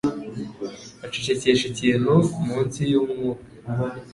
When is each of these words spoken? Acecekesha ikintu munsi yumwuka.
Acecekesha 1.05 1.65
ikintu 1.73 2.11
munsi 2.47 2.79
yumwuka. 2.91 3.45